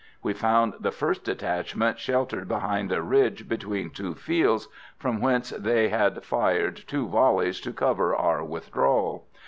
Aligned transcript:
We 0.23 0.33
found 0.33 0.73
the 0.79 0.89
first 0.89 1.23
detachment 1.25 1.99
sheltered 1.99 2.47
behind 2.47 2.91
a 2.91 3.03
ridge 3.03 3.47
between 3.47 3.91
two 3.91 4.15
fields, 4.15 4.67
from 4.97 5.21
whence 5.21 5.51
they 5.51 5.89
had 5.89 6.23
fired 6.23 6.77
two 6.87 7.07
volleys 7.07 7.59
to 7.61 7.71
cover 7.71 8.15
our 8.15 8.43
withdrawal. 8.43 9.27